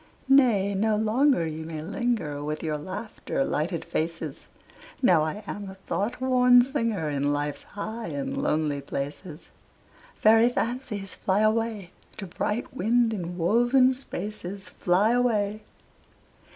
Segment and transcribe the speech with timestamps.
[0.27, 4.47] Nay, no longer ye may linger With your laughter lighted faces,
[4.99, 9.49] Now I am a thought worn singer In life's high and lonely places.
[10.15, 15.61] Fairy fancies, fly away, To bright wind inwoven spaces, Fly away!